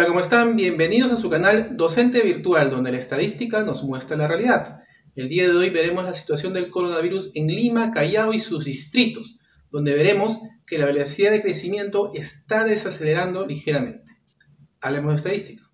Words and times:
Hola, 0.00 0.08
¿cómo 0.08 0.20
están? 0.20 0.56
Bienvenidos 0.56 1.12
a 1.12 1.16
su 1.16 1.28
canal 1.28 1.76
Docente 1.76 2.22
Virtual, 2.22 2.70
donde 2.70 2.90
la 2.90 2.96
estadística 2.96 3.60
nos 3.64 3.84
muestra 3.84 4.16
la 4.16 4.28
realidad. 4.28 4.78
El 5.14 5.28
día 5.28 5.46
de 5.46 5.54
hoy 5.54 5.68
veremos 5.68 6.04
la 6.04 6.14
situación 6.14 6.54
del 6.54 6.70
coronavirus 6.70 7.32
en 7.34 7.48
Lima, 7.48 7.92
Callao 7.92 8.32
y 8.32 8.40
sus 8.40 8.64
distritos, 8.64 9.38
donde 9.70 9.92
veremos 9.92 10.38
que 10.66 10.78
la 10.78 10.86
velocidad 10.86 11.32
de 11.32 11.42
crecimiento 11.42 12.12
está 12.14 12.64
desacelerando 12.64 13.46
ligeramente. 13.46 14.10
Hablemos 14.80 15.10
de 15.10 15.16
estadística. 15.16 15.70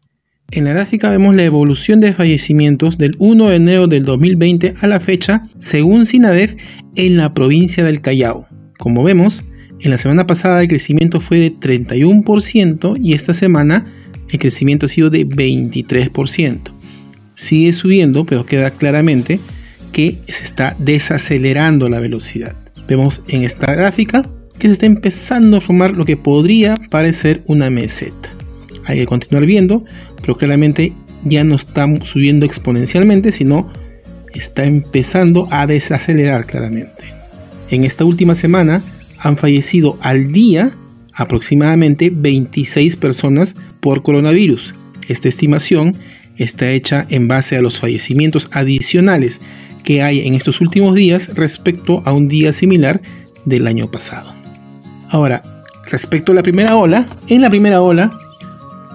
En 0.50 0.64
la 0.64 0.72
gráfica 0.72 1.08
vemos 1.08 1.36
la 1.36 1.44
evolución 1.44 2.00
de 2.00 2.12
fallecimientos 2.12 2.98
del 2.98 3.12
1 3.20 3.50
de 3.50 3.54
enero 3.54 3.86
del 3.86 4.04
2020 4.04 4.74
a 4.80 4.88
la 4.88 4.98
fecha, 4.98 5.42
según 5.58 6.04
SINADEF, 6.04 6.56
en 6.96 7.16
la 7.16 7.32
provincia 7.32 7.84
del 7.84 8.00
Callao. 8.00 8.48
Como 8.76 9.04
vemos, 9.04 9.44
en 9.78 9.92
la 9.92 9.98
semana 9.98 10.26
pasada 10.26 10.62
el 10.62 10.68
crecimiento 10.68 11.20
fue 11.20 11.38
de 11.38 11.52
31% 11.52 12.98
y 13.00 13.12
esta 13.12 13.32
semana 13.32 13.84
el 14.30 14.38
crecimiento 14.38 14.86
ha 14.86 14.88
sido 14.88 15.10
de 15.10 15.26
23%. 15.26 16.60
Sigue 17.34 17.72
subiendo, 17.72 18.24
pero 18.24 18.46
queda 18.46 18.70
claramente 18.70 19.38
que 19.92 20.18
se 20.26 20.44
está 20.44 20.76
desacelerando 20.78 21.88
la 21.88 22.00
velocidad. 22.00 22.56
Vemos 22.88 23.22
en 23.28 23.44
esta 23.44 23.74
gráfica 23.74 24.28
que 24.58 24.68
se 24.68 24.72
está 24.72 24.86
empezando 24.86 25.56
a 25.56 25.60
formar 25.60 25.92
lo 25.92 26.04
que 26.04 26.16
podría 26.16 26.76
parecer 26.90 27.42
una 27.46 27.70
meseta. 27.70 28.30
Hay 28.84 28.98
que 28.98 29.06
continuar 29.06 29.46
viendo, 29.46 29.84
pero 30.20 30.36
claramente 30.36 30.92
ya 31.24 31.44
no 31.44 31.56
está 31.56 31.86
subiendo 32.04 32.46
exponencialmente, 32.46 33.32
sino 33.32 33.70
está 34.32 34.64
empezando 34.64 35.48
a 35.50 35.66
desacelerar 35.66 36.46
claramente. 36.46 37.04
En 37.70 37.84
esta 37.84 38.04
última 38.04 38.34
semana 38.34 38.82
han 39.18 39.36
fallecido 39.36 39.98
al 40.00 40.32
día 40.32 40.72
aproximadamente 41.16 42.10
26 42.14 42.96
personas 42.96 43.56
por 43.80 44.02
coronavirus. 44.02 44.74
Esta 45.08 45.28
estimación 45.28 45.96
está 46.36 46.70
hecha 46.70 47.06
en 47.08 47.26
base 47.26 47.56
a 47.56 47.62
los 47.62 47.78
fallecimientos 47.78 48.48
adicionales 48.52 49.40
que 49.82 50.02
hay 50.02 50.26
en 50.26 50.34
estos 50.34 50.60
últimos 50.60 50.94
días 50.94 51.34
respecto 51.34 52.02
a 52.04 52.12
un 52.12 52.28
día 52.28 52.52
similar 52.52 53.00
del 53.44 53.66
año 53.66 53.90
pasado. 53.90 54.34
Ahora, 55.08 55.42
respecto 55.86 56.32
a 56.32 56.34
la 56.34 56.42
primera 56.42 56.76
ola, 56.76 57.06
en 57.28 57.40
la 57.40 57.50
primera 57.50 57.80
ola 57.80 58.10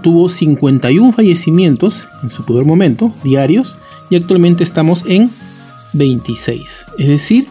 tuvo 0.04 0.30
51 0.30 1.14
fallecimientos 1.14 2.08
en 2.24 2.30
su 2.30 2.46
peor 2.46 2.66
momento 2.66 3.14
diarios 3.24 3.78
y 4.10 4.16
actualmente 4.16 4.64
estamos 4.64 5.06
en 5.08 5.32
26, 5.94 6.86
es 7.00 7.08
decir, 7.08 7.48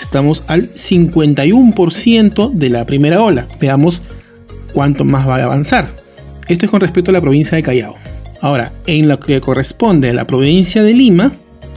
estamos 0.00 0.44
al 0.46 0.72
51% 0.74 2.52
de 2.52 2.68
la 2.68 2.86
primera 2.86 3.22
ola. 3.22 3.46
Veamos 3.60 4.00
cuánto 4.72 5.04
más 5.04 5.28
va 5.28 5.36
a 5.36 5.44
avanzar. 5.44 5.94
Esto 6.48 6.66
es 6.66 6.70
con 6.70 6.80
respecto 6.80 7.10
a 7.10 7.14
la 7.14 7.20
provincia 7.20 7.56
de 7.56 7.62
Callao. 7.62 7.94
Ahora, 8.40 8.72
en 8.86 9.08
lo 9.08 9.18
que 9.18 9.40
corresponde 9.40 10.10
a 10.10 10.14
la 10.14 10.26
provincia 10.26 10.82
de 10.82 10.94
Lima, 10.94 11.32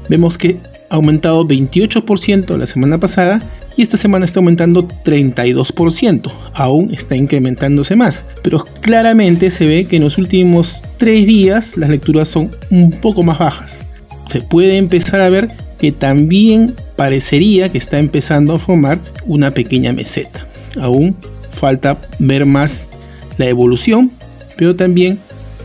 vemos 0.09 0.37
que 0.37 0.57
ha 0.89 0.95
aumentado 0.95 1.47
28% 1.47 2.57
la 2.57 2.67
semana 2.67 2.99
pasada 2.99 3.41
y 3.77 3.81
esta 3.81 3.97
semana 3.97 4.25
está 4.25 4.39
aumentando 4.39 4.87
32%. 4.87 6.31
Aún 6.53 6.93
está 6.93 7.15
incrementándose 7.15 7.95
más, 7.95 8.25
pero 8.43 8.65
claramente 8.81 9.49
se 9.49 9.65
ve 9.65 9.85
que 9.85 9.95
en 9.95 10.03
los 10.03 10.17
últimos 10.17 10.83
3 10.97 11.25
días 11.25 11.77
las 11.77 11.89
lecturas 11.89 12.27
son 12.27 12.51
un 12.69 12.91
poco 12.91 13.23
más 13.23 13.39
bajas. 13.39 13.85
Se 14.29 14.41
puede 14.41 14.77
empezar 14.77 15.21
a 15.21 15.29
ver 15.29 15.49
que 15.81 15.91
también 15.91 16.75
parecería 16.95 17.69
que 17.69 17.79
está 17.79 17.97
empezando 17.97 18.53
a 18.53 18.59
formar 18.59 19.01
una 19.25 19.49
pequeña 19.51 19.93
meseta. 19.93 20.47
Aún 20.79 21.17
falta 21.49 21.99
ver 22.19 22.45
más 22.45 22.91
la 23.39 23.47
evolución, 23.47 24.11
pero 24.57 24.75
también 24.75 25.19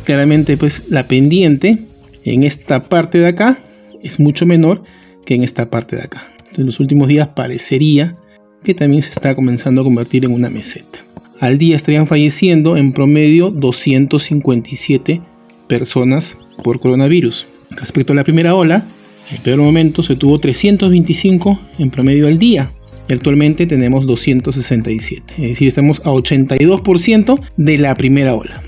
claramente 0.05 0.57
pues 0.57 0.85
la 0.89 1.07
pendiente 1.07 1.81
en 2.25 2.45
esta 2.45 2.85
parte 2.85 3.19
de 3.19 3.27
acá 3.27 3.59
es 4.03 4.19
mucho 4.19 4.47
menor 4.47 4.83
que 5.27 5.35
en 5.35 5.43
esta 5.43 5.69
parte 5.69 5.97
de 5.97 6.03
acá. 6.05 6.27
en 6.57 6.65
los 6.65 6.81
últimos 6.81 7.09
días 7.09 7.29
parecería 7.29 8.17
que 8.65 8.73
también 8.73 9.03
se 9.03 9.11
está 9.11 9.35
comenzando 9.35 9.83
a 9.83 9.85
convertir 9.85 10.25
en 10.25 10.33
una 10.33 10.49
meseta. 10.49 11.01
Al 11.41 11.59
día 11.59 11.77
estarían 11.77 12.07
falleciendo 12.07 12.79
en 12.79 12.95
promedio 12.95 13.51
257 13.51 15.21
personas 15.69 16.39
por 16.65 16.81
coronavirus. 16.81 17.47
Respecto 17.73 18.15
a 18.15 18.17
la 18.17 18.25
primera 18.25 18.55
ola, 18.55 18.87
el 19.31 19.39
peor 19.39 19.59
momento 19.59 20.03
se 20.03 20.17
tuvo 20.17 20.39
325 20.39 21.61
en 21.79 21.91
promedio 21.91 22.29
al 22.29 22.39
día 22.39 22.73
y 23.09 23.13
actualmente 23.13 23.67
tenemos 23.67 24.07
267. 24.07 25.35
Es 25.39 25.49
decir, 25.51 25.69
estamos 25.69 26.01
a 26.01 26.11
82% 26.11 27.41
de 27.57 27.79
la 27.79 27.95
primera 27.95 28.35
ola. 28.35 28.63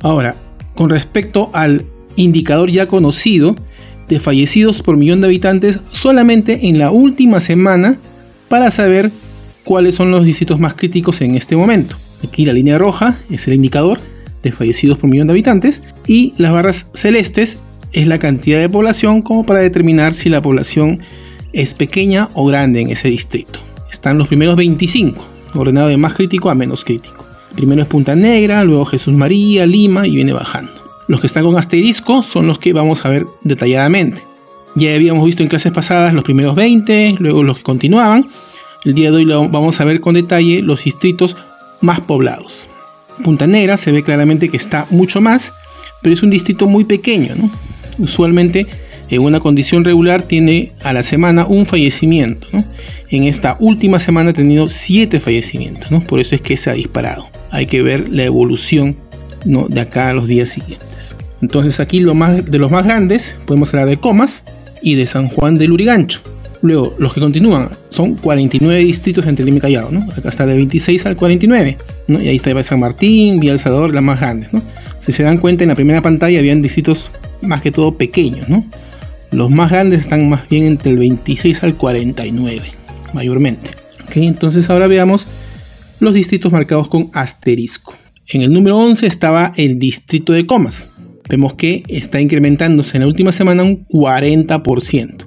Ahora, 0.00 0.36
con 0.74 0.90
respecto 0.90 1.50
al 1.52 1.84
indicador 2.16 2.70
ya 2.70 2.86
conocido 2.86 3.56
de 4.08 4.20
fallecidos 4.20 4.82
por 4.82 4.96
millón 4.96 5.20
de 5.20 5.28
habitantes 5.28 5.80
solamente 5.92 6.68
en 6.68 6.78
la 6.78 6.90
última 6.90 7.40
semana 7.40 7.96
para 8.48 8.70
saber 8.70 9.10
cuáles 9.64 9.94
son 9.94 10.10
los 10.10 10.24
distritos 10.24 10.60
más 10.60 10.74
críticos 10.74 11.20
en 11.20 11.34
este 11.34 11.56
momento. 11.56 11.96
Aquí 12.22 12.44
la 12.44 12.52
línea 12.52 12.78
roja 12.78 13.18
es 13.30 13.46
el 13.48 13.54
indicador 13.54 14.00
de 14.42 14.52
fallecidos 14.52 14.98
por 14.98 15.08
millón 15.08 15.28
de 15.28 15.32
habitantes 15.32 15.82
y 16.06 16.34
las 16.36 16.52
barras 16.52 16.90
celestes 16.94 17.58
es 17.92 18.06
la 18.06 18.18
cantidad 18.18 18.58
de 18.58 18.68
población 18.68 19.22
como 19.22 19.44
para 19.44 19.60
determinar 19.60 20.14
si 20.14 20.28
la 20.28 20.42
población 20.42 21.02
es 21.52 21.74
pequeña 21.74 22.28
o 22.34 22.46
grande 22.46 22.80
en 22.80 22.90
ese 22.90 23.08
distrito. 23.08 23.60
Están 23.90 24.18
los 24.18 24.28
primeros 24.28 24.56
25, 24.56 25.22
ordenado 25.54 25.88
de 25.88 25.96
más 25.96 26.14
crítico 26.14 26.50
a 26.50 26.54
menos 26.54 26.84
crítico. 26.84 27.24
Primero 27.54 27.82
es 27.82 27.88
Punta 27.88 28.14
Negra, 28.14 28.64
luego 28.64 28.86
Jesús 28.86 29.12
María, 29.14 29.66
Lima 29.66 30.06
y 30.06 30.14
viene 30.14 30.32
bajando. 30.32 30.72
Los 31.06 31.20
que 31.20 31.26
están 31.26 31.44
con 31.44 31.58
asterisco 31.58 32.22
son 32.22 32.46
los 32.46 32.58
que 32.58 32.72
vamos 32.72 33.04
a 33.04 33.10
ver 33.10 33.26
detalladamente. 33.42 34.22
Ya 34.74 34.94
habíamos 34.94 35.26
visto 35.26 35.42
en 35.42 35.50
clases 35.50 35.72
pasadas 35.72 36.14
los 36.14 36.24
primeros 36.24 36.54
20, 36.54 37.16
luego 37.18 37.42
los 37.42 37.58
que 37.58 37.62
continuaban. 37.62 38.26
El 38.84 38.94
día 38.94 39.10
de 39.10 39.18
hoy 39.18 39.24
vamos 39.26 39.80
a 39.80 39.84
ver 39.84 40.00
con 40.00 40.14
detalle 40.14 40.62
los 40.62 40.82
distritos 40.84 41.36
más 41.82 42.00
poblados. 42.00 42.66
Punta 43.22 43.46
Negra 43.46 43.76
se 43.76 43.92
ve 43.92 44.02
claramente 44.02 44.48
que 44.48 44.56
está 44.56 44.86
mucho 44.88 45.20
más, 45.20 45.52
pero 46.00 46.14
es 46.14 46.22
un 46.22 46.30
distrito 46.30 46.66
muy 46.66 46.84
pequeño, 46.84 47.34
¿no? 47.36 47.50
Usualmente 47.98 48.66
en 49.10 49.22
una 49.22 49.40
condición 49.40 49.84
regular 49.84 50.22
tiene 50.22 50.72
a 50.82 50.92
la 50.92 51.02
semana 51.02 51.46
un 51.46 51.66
fallecimiento. 51.66 52.46
En 53.10 53.24
esta 53.24 53.56
última 53.60 53.98
semana 53.98 54.30
ha 54.30 54.32
tenido 54.32 54.70
7 54.70 55.20
fallecimientos, 55.20 56.02
por 56.04 56.18
eso 56.18 56.34
es 56.34 56.40
que 56.40 56.56
se 56.56 56.70
ha 56.70 56.72
disparado. 56.72 57.28
Hay 57.50 57.66
que 57.66 57.82
ver 57.82 58.08
la 58.08 58.24
evolución 58.24 58.96
de 59.44 59.80
acá 59.80 60.08
a 60.08 60.14
los 60.14 60.28
días 60.28 60.48
siguientes. 60.48 61.16
Entonces 61.42 61.80
aquí 61.80 62.00
lo 62.00 62.14
más, 62.14 62.44
de 62.46 62.58
los 62.58 62.70
más 62.70 62.84
grandes 62.84 63.36
podemos 63.44 63.74
hablar 63.74 63.88
de 63.88 63.98
Comas 63.98 64.44
y 64.80 64.94
de 64.94 65.06
San 65.06 65.28
Juan 65.28 65.58
del 65.58 65.72
Urigancho. 65.72 66.20
Luego, 66.62 66.94
los 66.98 67.12
que 67.12 67.20
continúan 67.20 67.70
son 67.88 68.14
49 68.14 68.84
distritos 68.84 69.26
entre 69.26 69.44
Lima 69.44 69.58
y 69.58 69.60
Callao, 69.60 69.90
Acá 70.16 70.28
está 70.28 70.46
de 70.46 70.54
26 70.54 71.04
al 71.06 71.16
49, 71.16 71.76
Y 72.08 72.28
ahí 72.28 72.36
está 72.36 72.62
San 72.62 72.78
Martín, 72.78 73.40
Villa 73.40 73.52
El 73.52 73.58
Salvador, 73.58 73.92
las 73.92 74.02
más 74.02 74.20
grandes, 74.20 74.50
Si 75.00 75.10
se 75.10 75.24
dan 75.24 75.38
cuenta, 75.38 75.64
en 75.64 75.68
la 75.70 75.74
primera 75.74 76.02
pantalla 76.02 76.38
habían 76.38 76.62
distritos 76.62 77.10
más 77.42 77.62
que 77.62 77.72
todo 77.72 77.96
pequeños, 77.96 78.48
¿no? 78.48 78.64
Los 79.30 79.50
más 79.50 79.70
grandes 79.70 80.02
están 80.02 80.28
más 80.28 80.48
bien 80.48 80.64
entre 80.64 80.90
el 80.90 80.98
26 80.98 81.62
al 81.62 81.76
49, 81.76 82.62
mayormente. 83.12 83.70
Entonces 84.14 84.68
ahora 84.68 84.86
veamos 84.86 85.26
los 86.00 86.14
distritos 86.14 86.52
marcados 86.52 86.88
con 86.88 87.10
asterisco. 87.14 87.94
En 88.28 88.42
el 88.42 88.52
número 88.52 88.76
11 88.78 89.06
estaba 89.06 89.52
el 89.56 89.78
distrito 89.78 90.32
de 90.32 90.46
Comas. 90.46 90.90
Vemos 91.28 91.54
que 91.54 91.82
está 91.88 92.20
incrementándose 92.20 92.96
en 92.96 93.02
la 93.02 93.06
última 93.06 93.32
semana 93.32 93.62
un 93.62 93.86
40%. 93.88 95.24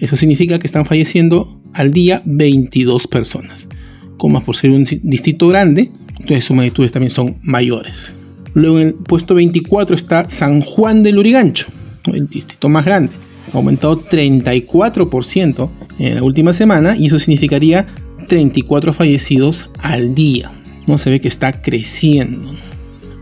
Eso 0.00 0.16
significa 0.16 0.58
que 0.58 0.66
están 0.66 0.86
falleciendo 0.86 1.60
al 1.72 1.92
día 1.92 2.22
22 2.24 3.06
personas. 3.06 3.68
Comas 4.16 4.42
por 4.42 4.56
ser 4.56 4.70
un 4.70 4.84
distrito 5.02 5.48
grande, 5.48 5.90
entonces 6.18 6.44
sus 6.44 6.56
magnitudes 6.56 6.92
también 6.92 7.10
son 7.10 7.36
mayores. 7.42 8.16
Luego 8.56 8.80
en 8.80 8.86
el 8.86 8.94
puesto 8.94 9.34
24 9.34 9.94
está 9.94 10.30
San 10.30 10.62
Juan 10.62 11.02
del 11.02 11.18
Urigancho, 11.18 11.66
el 12.06 12.26
distrito 12.26 12.70
más 12.70 12.86
grande. 12.86 13.12
Ha 13.52 13.58
aumentado 13.58 14.02
34% 14.02 15.68
en 15.98 16.14
la 16.14 16.22
última 16.22 16.54
semana 16.54 16.96
y 16.96 17.08
eso 17.08 17.18
significaría 17.18 17.86
34 18.26 18.94
fallecidos 18.94 19.68
al 19.80 20.14
día. 20.14 20.50
No 20.86 20.96
se 20.96 21.10
ve 21.10 21.20
que 21.20 21.28
está 21.28 21.60
creciendo. 21.60 22.50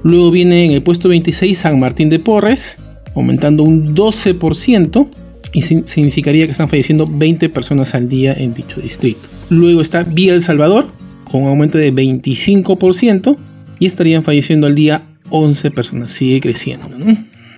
Luego 0.04 0.30
viene 0.30 0.66
en 0.66 0.70
el 0.70 0.84
puesto 0.84 1.08
26 1.08 1.58
San 1.58 1.80
Martín 1.80 2.10
de 2.10 2.20
Porres, 2.20 2.76
aumentando 3.16 3.64
un 3.64 3.96
12% 3.96 5.08
y 5.52 5.62
significaría 5.62 6.46
que 6.46 6.52
están 6.52 6.68
falleciendo 6.68 7.08
20 7.10 7.48
personas 7.48 7.96
al 7.96 8.08
día 8.08 8.34
en 8.34 8.54
dicho 8.54 8.80
distrito. 8.80 9.28
Luego 9.50 9.80
está 9.80 10.04
Villa 10.04 10.34
El 10.34 10.42
Salvador, 10.42 10.86
con 11.28 11.42
un 11.42 11.48
aumento 11.48 11.76
de 11.76 11.92
25% 11.92 13.36
y 13.80 13.86
estarían 13.86 14.22
falleciendo 14.22 14.68
al 14.68 14.76
día 14.76 15.02
11 15.30 15.70
personas, 15.70 16.12
sigue 16.12 16.40
creciendo. 16.40 16.88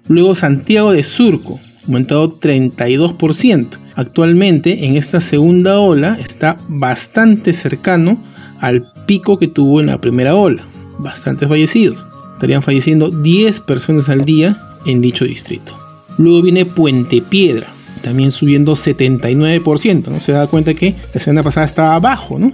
Luego 0.09 0.35
Santiago 0.35 0.93
de 0.93 1.03
Surco, 1.03 1.61
aumentado 1.87 2.39
32%. 2.39 3.69
Actualmente 3.95 4.85
en 4.87 4.97
esta 4.97 5.21
segunda 5.21 5.79
ola 5.81 6.19
está 6.21 6.57
bastante 6.69 7.53
cercano 7.53 8.23
al 8.61 8.87
pico 9.07 9.39
que 9.39 9.49
tuvo 9.49 9.81
en 9.81 9.87
la 9.87 10.01
primera 10.01 10.35
ola, 10.35 10.65
bastantes 10.99 11.49
fallecidos. 11.49 12.07
estarían 12.35 12.63
falleciendo 12.63 13.11
10 13.11 13.61
personas 13.61 14.09
al 14.09 14.25
día 14.25 14.59
en 14.85 15.01
dicho 15.01 15.25
distrito. 15.25 15.75
Luego 16.19 16.43
viene 16.43 16.67
Puente 16.67 17.23
Piedra, 17.23 17.69
también 18.03 18.33
subiendo 18.33 18.73
79%, 18.73 20.09
¿no? 20.09 20.21
Se 20.21 20.33
da 20.33 20.47
cuenta 20.47 20.75
que 20.75 20.95
la 21.13 21.21
semana 21.21 21.43
pasada 21.43 21.67
estaba 21.67 21.95
abajo, 21.95 22.39
¿no? 22.39 22.53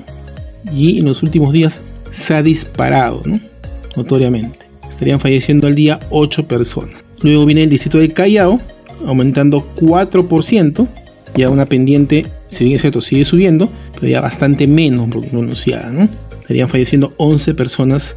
Y 0.72 0.98
en 0.98 1.04
los 1.04 1.22
últimos 1.22 1.52
días 1.52 1.82
se 2.10 2.34
ha 2.34 2.42
disparado, 2.42 3.22
¿no? 3.24 3.40
Notoriamente. 3.96 4.61
Estarían 5.02 5.18
falleciendo 5.18 5.66
al 5.66 5.74
día 5.74 5.98
8 6.10 6.46
personas. 6.46 6.94
Luego 7.22 7.44
viene 7.44 7.64
el 7.64 7.68
distrito 7.68 7.98
del 7.98 8.12
Callao, 8.12 8.60
aumentando 9.04 9.68
4%, 9.74 10.86
ya 11.34 11.50
una 11.50 11.66
pendiente, 11.66 12.24
si 12.46 12.62
bien 12.62 12.76
es 12.76 12.82
cierto, 12.82 13.00
sigue 13.00 13.24
subiendo, 13.24 13.68
pero 13.94 14.06
ya 14.06 14.20
bastante 14.20 14.68
menos 14.68 15.08
pronunciada, 15.08 15.90
¿no? 15.90 16.08
Estarían 16.40 16.68
falleciendo 16.68 17.14
11 17.16 17.52
personas 17.54 18.14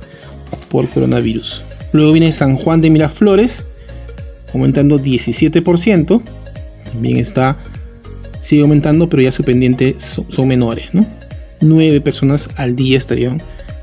por 0.70 0.88
coronavirus. 0.88 1.64
Luego 1.92 2.12
viene 2.12 2.32
San 2.32 2.56
Juan 2.56 2.82
de 2.82 2.92
Miraflores, 2.92 3.66
aumentando 4.54 5.00
17%. 5.00 6.22
También 6.92 7.18
está, 7.18 7.58
sigue 8.40 8.62
aumentando, 8.62 9.10
pero 9.10 9.24
ya 9.24 9.32
su 9.32 9.44
pendiente 9.44 9.96
son, 9.98 10.48
menores, 10.48 10.94
¿no? 10.94 11.04
9 11.62 12.00
personas 12.02 12.48
al 12.58 12.76
día 12.76 13.00
estarían 13.00 13.42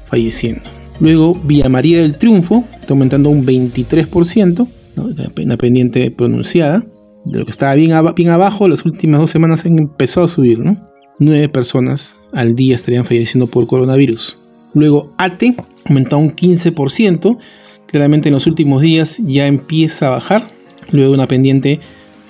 falleciendo. 0.08 0.62
Luego 1.00 1.34
Villa 1.34 1.69
María 1.69 2.00
del 2.00 2.16
Triunfo 2.16 2.64
está 2.93 3.17
aumentando 3.17 3.31
un 3.31 3.47
23%, 3.47 4.69
¿no? 4.97 5.09
una 5.43 5.56
pendiente 5.56 6.11
pronunciada. 6.11 6.85
De 7.25 7.39
lo 7.39 7.44
que 7.44 7.50
estaba 7.53 7.75
bien, 7.75 7.93
bien 8.17 8.29
abajo, 8.31 8.67
las 8.69 8.85
últimas 8.85 9.21
dos 9.21 9.31
semanas 9.31 9.65
han 9.65 9.79
empezado 9.79 10.27
a 10.27 10.29
subir, 10.29 10.59
¿no? 10.59 10.77
9 11.19 11.49
personas 11.49 12.15
al 12.33 12.56
día 12.56 12.75
estarían 12.75 13.05
falleciendo 13.05 13.47
por 13.47 13.67
coronavirus. 13.67 14.37
Luego 14.75 15.12
ATE 15.19 15.55
aumentado 15.87 16.19
un 16.19 16.31
15%. 16.31 17.39
Claramente 17.87 18.29
en 18.29 18.35
los 18.35 18.47
últimos 18.47 18.83
días 18.83 19.21
ya 19.25 19.47
empieza 19.47 20.09
a 20.09 20.11
bajar. 20.11 20.50
Luego 20.91 21.15
una 21.15 21.29
pendiente 21.29 21.79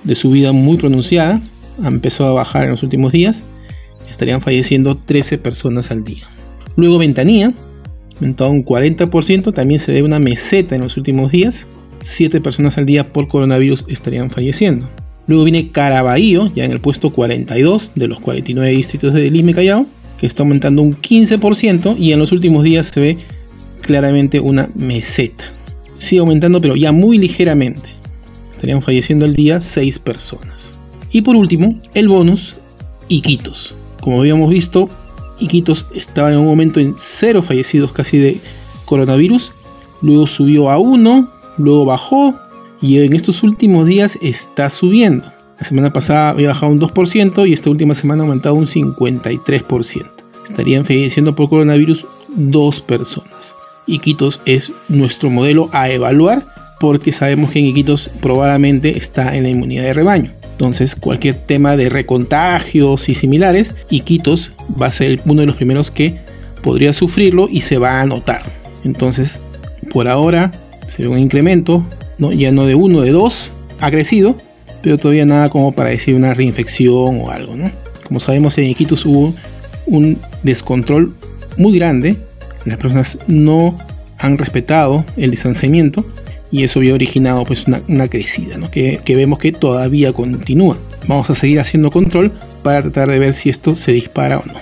de 0.05 0.15
subida 0.15 0.53
muy 0.53 0.77
pronunciada. 0.77 1.41
Empezó 1.83 2.27
a 2.27 2.33
bajar 2.33 2.65
en 2.65 2.73
los 2.73 2.83
últimos 2.83 3.13
días. 3.13 3.45
Estarían 4.11 4.43
falleciendo 4.43 4.99
13 4.99 5.39
personas 5.39 5.91
al 5.91 6.05
día. 6.05 6.25
Luego 6.77 6.99
Ventanilla, 6.99 7.55
aumentado 8.15 8.51
un 8.51 8.65
40%. 8.65 9.55
También 9.55 9.81
se 9.81 9.93
ve 9.93 10.03
una 10.03 10.19
meseta 10.19 10.75
en 10.75 10.83
los 10.83 10.97
últimos 10.97 11.33
días. 11.33 11.67
7 12.03 12.41
personas 12.41 12.79
al 12.79 12.87
día 12.87 13.13
por 13.13 13.29
coronavirus 13.29 13.85
estarían 13.89 14.31
falleciendo. 14.31 14.89
Luego 15.27 15.45
viene 15.45 15.71
Caraballo, 15.71 16.53
ya 16.55 16.65
en 16.65 16.73
el 16.73 16.81
puesto 16.81 17.11
42 17.11 17.93
de 17.95 18.09
los 18.09 18.19
49 18.21 18.71
distritos 18.71 19.15
de 19.15 19.31
Lima 19.31 19.53
y 19.53 19.55
Callao, 19.55 19.87
que 20.19 20.27
está 20.27 20.43
aumentando 20.43 20.83
un 20.83 20.97
15% 20.97 21.97
y 21.99 22.13
en 22.13 22.19
los 22.19 22.33
últimos 22.33 22.65
días 22.65 22.89
se 22.89 23.01
ve 23.01 23.19
claramente 23.83 24.41
una 24.41 24.69
meseta. 24.75 25.45
Sigue 25.99 26.21
aumentando 26.21 26.61
pero 26.61 26.75
ya 26.75 26.91
muy 26.91 27.19
ligeramente. 27.19 27.89
Estarían 28.53 28.83
falleciendo 28.83 29.25
al 29.25 29.35
día 29.35 29.61
6 29.61 29.99
personas. 30.01 30.77
Y 31.13 31.23
por 31.23 31.37
último, 31.37 31.79
el 31.95 32.09
bonus 32.09 32.57
Iquitos. 33.09 33.77
Como 34.01 34.21
habíamos 34.21 34.51
visto, 34.51 34.89
Iquitos 35.43 35.87
estaba 35.95 36.33
en 36.33 36.39
un 36.39 36.47
momento 36.47 36.81
en 36.81 36.95
0 36.97 37.43
fallecidos 37.43 37.93
casi 37.93 38.19
de 38.19 38.41
coronavirus. 38.85 39.53
Luego 40.01 40.27
subió 40.27 40.71
a 40.71 40.79
1, 40.79 41.31
luego 41.59 41.85
bajó 41.85 42.35
y 42.81 43.01
en 43.01 43.15
estos 43.15 43.43
últimos 43.43 43.87
días 43.87 44.19
está 44.23 44.71
subiendo. 44.71 45.33
La 45.59 45.65
semana 45.65 45.93
pasada 45.93 46.31
había 46.31 46.49
bajado 46.49 46.73
un 46.73 46.81
2% 46.81 47.49
y 47.49 47.53
esta 47.53 47.71
última 47.71 47.95
semana 47.95 48.23
ha 48.23 48.27
aumentado 48.27 48.55
un 48.55 48.67
53%. 48.67 50.07
Estarían 50.45 50.85
falleciendo 50.85 51.37
por 51.37 51.49
coronavirus 51.49 52.07
dos 52.29 52.81
personas. 52.81 53.55
Iquitos 53.87 54.41
es 54.45 54.73
nuestro 54.89 55.31
modelo 55.31 55.69
a 55.73 55.91
evaluar 55.91 56.45
porque 56.81 57.13
sabemos 57.13 57.51
que 57.51 57.61
en 57.61 57.67
Iquitos 57.67 58.11
probablemente 58.21 58.99
está 58.99 59.37
en 59.37 59.45
la 59.45 59.51
inmunidad 59.51 59.85
de 59.85 59.95
rebaño. 59.95 60.33
Entonces, 60.51 60.95
cualquier 60.95 61.37
tema 61.37 61.77
de 61.77 61.89
recontagios 61.89 63.09
y 63.09 63.15
similares, 63.15 63.75
Iquitos 63.89 64.53
va 64.81 64.87
a 64.87 64.93
ser 64.93 65.21
uno 65.25 65.41
de 65.41 65.47
los 65.47 65.57
primeros 65.57 65.91
que 65.91 66.21
podría 66.63 66.93
sufrirlo 66.93 67.49
y 67.51 67.63
se 67.63 67.79
va 67.79 68.01
a 68.01 68.07
notar. 68.07 68.43
Entonces, 68.85 69.41
por 69.91 70.09
ahora 70.09 70.53
se 70.87 71.03
ve 71.03 71.09
un 71.09 71.19
incremento, 71.19 71.85
¿no? 72.19 72.33
ya 72.33 72.51
no 72.53 72.67
de 72.67 72.75
uno, 72.75 73.01
de 73.01 73.11
dos, 73.11 73.51
ha 73.81 73.91
crecido, 73.91 74.37
pero 74.83 74.99
todavía 74.99 75.27
nada 75.27 75.49
como 75.49 75.73
para 75.73 75.91
decir 75.91 76.15
una 76.15 76.35
reinfección 76.35 77.21
o 77.21 77.31
algo. 77.31 77.57
¿no? 77.57 77.71
Como 78.07 78.21
sabemos, 78.21 78.59
en 78.59 78.65
Iquitos 78.65 79.07
hubo 79.07 79.35
un 79.87 80.19
descontrol 80.43 81.15
muy 81.57 81.77
grande 81.77 82.17
las 82.65 82.79
personas 82.79 83.19
no 83.27 83.79
han 84.19 84.39
respetado 84.39 85.05
el 85.17 85.31
distanciamiento 85.31 86.05
y 86.51 86.65
eso 86.65 86.79
había 86.79 86.95
originado 86.95 87.45
pues 87.45 87.65
una, 87.67 88.09
crecida 88.09 88.59
que, 88.71 89.01
vemos 89.09 89.39
que 89.39 89.53
todavía 89.53 90.13
continúa. 90.13 90.77
Vamos 91.07 91.31
a 91.31 91.35
seguir 91.35 91.61
haciendo 91.61 91.91
control 91.91 92.33
para 92.63 92.83
tratar 92.83 93.11
de 93.11 93.19
ver 93.19 93.35
si 93.35 93.51
esto 93.51 93.77
se 93.77 93.93
dispara 93.93 94.39
o 94.39 94.47
no. 94.47 94.61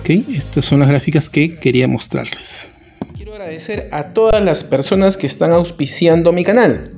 ¿Okay? 0.00 0.24
Estas 0.36 0.64
son 0.64 0.80
las 0.80 0.88
gráficas 0.88 1.28
que 1.28 1.56
quería 1.58 1.86
mostrarles. 1.86 2.70
Quiero 3.16 3.32
agradecer 3.32 3.88
a 3.92 4.12
todas 4.12 4.42
las 4.42 4.64
personas 4.64 5.16
que 5.16 5.26
están 5.26 5.52
auspiciando 5.52 6.32
mi 6.32 6.44
canal. 6.44 6.90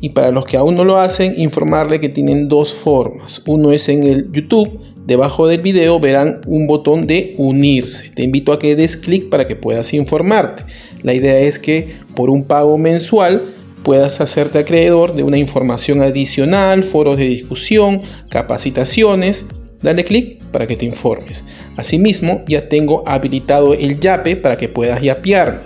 Y 0.00 0.10
para 0.10 0.30
los 0.30 0.44
que 0.44 0.56
aún 0.56 0.76
no 0.76 0.84
lo 0.84 0.98
hacen, 0.98 1.34
informarle 1.40 2.00
que 2.00 2.08
tienen 2.08 2.48
dos 2.48 2.74
formas. 2.74 3.42
Uno 3.46 3.72
es 3.72 3.88
en 3.88 4.02
el 4.02 4.32
YouTube 4.32 4.80
Debajo 5.06 5.48
del 5.48 5.60
video 5.60 5.98
verán 5.98 6.42
un 6.46 6.68
botón 6.68 7.08
de 7.08 7.34
unirse. 7.36 8.10
Te 8.14 8.22
invito 8.22 8.52
a 8.52 8.58
que 8.60 8.76
des 8.76 8.96
clic 8.96 9.28
para 9.30 9.48
que 9.48 9.56
puedas 9.56 9.92
informarte. 9.94 10.62
La 11.02 11.12
idea 11.12 11.40
es 11.40 11.58
que 11.58 11.96
por 12.14 12.30
un 12.30 12.44
pago 12.44 12.78
mensual 12.78 13.51
puedas 13.82 14.20
hacerte 14.20 14.58
acreedor 14.58 15.14
de 15.14 15.22
una 15.22 15.38
información 15.38 16.00
adicional, 16.02 16.84
foros 16.84 17.16
de 17.16 17.24
discusión, 17.24 18.02
capacitaciones. 18.28 19.46
Dale 19.82 20.04
clic 20.04 20.40
para 20.52 20.66
que 20.66 20.76
te 20.76 20.84
informes. 20.84 21.44
Asimismo, 21.76 22.42
ya 22.46 22.68
tengo 22.68 23.02
habilitado 23.06 23.74
el 23.74 23.98
YAPE 23.98 24.36
para 24.36 24.56
que 24.56 24.68
puedas 24.68 25.02
yapearme. 25.02 25.60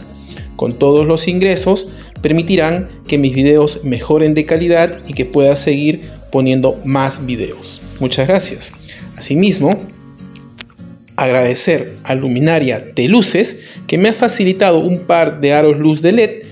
Con 0.56 0.78
todos 0.78 1.06
los 1.06 1.28
ingresos 1.28 1.88
permitirán 2.22 2.88
que 3.06 3.18
mis 3.18 3.34
videos 3.34 3.84
mejoren 3.84 4.32
de 4.34 4.46
calidad 4.46 4.98
y 5.06 5.12
que 5.12 5.26
puedas 5.26 5.58
seguir 5.58 6.08
poniendo 6.32 6.80
más 6.84 7.26
videos. 7.26 7.82
Muchas 8.00 8.26
gracias. 8.26 8.72
Asimismo, 9.16 9.70
agradecer 11.16 11.96
a 12.04 12.14
Luminaria 12.14 12.80
de 12.80 13.08
Luces 13.08 13.64
que 13.86 13.98
me 13.98 14.10
ha 14.10 14.14
facilitado 14.14 14.78
un 14.78 15.00
par 15.00 15.40
de 15.40 15.52
aros 15.52 15.78
luz 15.78 16.02
de 16.02 16.12
LED 16.12 16.45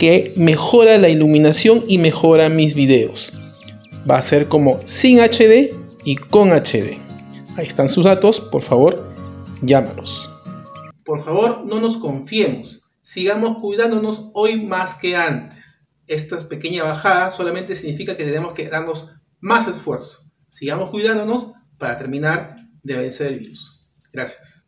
que 0.00 0.32
mejora 0.34 0.96
la 0.96 1.10
iluminación 1.10 1.84
y 1.86 1.98
mejora 1.98 2.48
mis 2.48 2.74
videos. 2.74 3.34
Va 4.10 4.16
a 4.16 4.22
ser 4.22 4.48
como 4.48 4.80
sin 4.86 5.18
HD 5.18 5.74
y 6.06 6.16
con 6.16 6.52
HD. 6.52 6.96
Ahí 7.58 7.66
están 7.66 7.90
sus 7.90 8.04
datos, 8.04 8.40
por 8.40 8.62
favor, 8.62 9.12
llámalos. 9.60 10.30
Por 11.04 11.22
favor, 11.22 11.66
no 11.66 11.80
nos 11.80 11.98
confiemos. 11.98 12.80
Sigamos 13.02 13.58
cuidándonos 13.60 14.30
hoy 14.32 14.64
más 14.64 14.94
que 14.94 15.16
antes. 15.16 15.86
Esta 16.06 16.38
pequeña 16.48 16.82
bajada 16.82 17.30
solamente 17.30 17.76
significa 17.76 18.16
que 18.16 18.24
tenemos 18.24 18.54
que 18.54 18.70
darnos 18.70 19.08
más 19.38 19.68
esfuerzo. 19.68 20.32
Sigamos 20.48 20.88
cuidándonos 20.88 21.52
para 21.76 21.98
terminar 21.98 22.56
de 22.82 22.94
vencer 22.94 23.26
el 23.26 23.38
virus. 23.38 23.86
Gracias. 24.14 24.59